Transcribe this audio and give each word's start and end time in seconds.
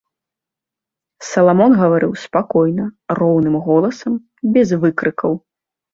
Саламон 1.31 1.71
гаварыў 1.81 2.11
спакойна, 2.23 2.85
роўным 3.19 3.55
голасам, 3.67 4.13
без 4.57 4.67
выкрыкаў. 4.87 5.31